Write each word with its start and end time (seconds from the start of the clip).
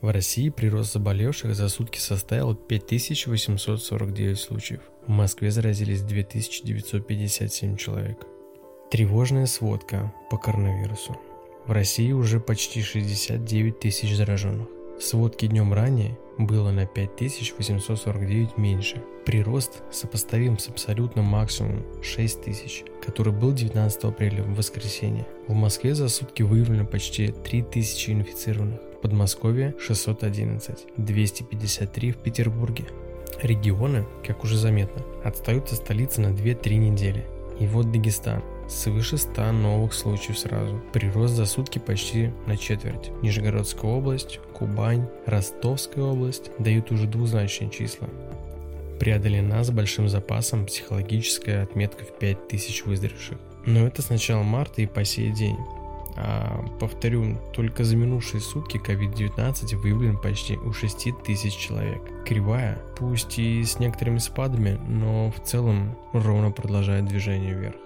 В 0.00 0.10
России 0.10 0.48
прирост 0.48 0.94
заболевших 0.94 1.54
за 1.54 1.68
сутки 1.68 1.98
составил 1.98 2.54
5849 2.54 4.38
случаев. 4.38 4.80
В 5.06 5.10
Москве 5.10 5.50
заразились 5.50 6.00
2957 6.00 7.76
человек. 7.76 8.26
Тревожная 8.90 9.44
сводка 9.44 10.10
по 10.30 10.38
коронавирусу. 10.38 11.18
В 11.66 11.72
России 11.72 12.12
уже 12.12 12.40
почти 12.40 12.80
69 12.80 13.78
тысяч 13.78 14.16
зараженных. 14.16 14.68
В 14.98 15.02
сводке 15.02 15.48
днем 15.48 15.74
ранее 15.74 16.18
было 16.38 16.70
на 16.70 16.86
5849 16.86 18.56
меньше. 18.56 19.02
Прирост 19.26 19.82
сопоставим 19.92 20.58
с 20.58 20.68
абсолютным 20.68 21.26
максимумом 21.26 21.84
6 22.02 22.42
тысяч, 22.42 22.84
который 23.04 23.34
был 23.34 23.52
19 23.52 24.04
апреля 24.04 24.44
в 24.44 24.54
воскресенье. 24.54 25.26
В 25.46 25.52
Москве 25.52 25.94
за 25.94 26.08
сутки 26.08 26.42
выявлено 26.42 26.86
почти 26.86 27.32
3000 27.32 28.10
инфицированных. 28.10 28.89
В 29.00 29.02
Подмосковье 29.02 29.74
611, 29.80 30.88
253 30.98 32.12
в 32.12 32.18
Петербурге. 32.18 32.84
Регионы, 33.42 34.04
как 34.22 34.44
уже 34.44 34.58
заметно, 34.58 35.02
отстают 35.24 35.72
от 35.72 35.78
столицы 35.78 36.20
на 36.20 36.26
2-3 36.26 36.74
недели. 36.76 37.24
И 37.58 37.66
вот 37.66 37.90
Дагестан– 37.90 38.42
свыше 38.68 39.16
100 39.16 39.52
новых 39.52 39.94
случаев 39.94 40.38
сразу. 40.38 40.82
Прирост 40.92 41.32
за 41.32 41.46
сутки 41.46 41.78
почти 41.78 42.30
на 42.46 42.58
четверть. 42.58 43.10
Нижегородская 43.22 43.90
область, 43.90 44.38
Кубань, 44.52 45.08
Ростовская 45.24 46.04
область 46.04 46.50
дают 46.58 46.92
уже 46.92 47.06
двузначные 47.06 47.70
числа. 47.70 48.06
Преодолена 48.98 49.64
с 49.64 49.70
большим 49.70 50.10
запасом 50.10 50.66
психологическая 50.66 51.62
отметка 51.62 52.04
в 52.04 52.18
5000 52.18 52.84
выздоровевших. 52.84 53.38
Но 53.64 53.86
это 53.86 54.02
с 54.02 54.10
начала 54.10 54.42
марта 54.42 54.82
и 54.82 54.86
по 54.86 55.06
сей 55.06 55.32
день. 55.32 55.56
А, 56.22 56.62
повторю, 56.78 57.38
только 57.54 57.82
за 57.82 57.96
минувшие 57.96 58.42
сутки 58.42 58.76
COVID-19 58.76 59.76
выявлен 59.76 60.18
почти 60.18 60.56
у 60.56 60.72
6 60.72 61.22
тысяч 61.24 61.56
человек. 61.56 62.02
Кривая, 62.26 62.78
пусть 62.98 63.38
и 63.38 63.64
с 63.64 63.78
некоторыми 63.78 64.18
спадами, 64.18 64.78
но 64.86 65.30
в 65.30 65.40
целом 65.40 65.96
ровно 66.12 66.50
продолжает 66.50 67.06
движение 67.06 67.54
вверх. 67.54 67.76